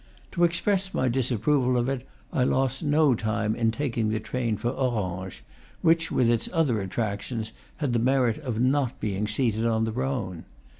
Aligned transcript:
To 0.31 0.43
express 0.43 0.95
my 0.95 1.09
disapproval 1.09 1.77
of 1.77 1.87
it, 1.87 2.07
I 2.33 2.43
lost 2.43 2.81
no 2.81 3.13
time 3.13 3.55
in 3.55 3.69
taking 3.69 4.09
the 4.09 4.19
train 4.19 4.57
for 4.57 4.69
Orange, 4.71 5.43
which, 5.83 6.09
with 6.11 6.27
its 6.27 6.49
other 6.51 6.81
attractions, 6.81 7.51
had 7.77 7.93
the 7.93 7.99
merit 7.99 8.39
of 8.39 8.59
not 8.59 8.99
being 8.99 9.27
seated 9.27 9.67
on 9.67 9.83
the 9.83 9.91
Rhone. 9.91 10.45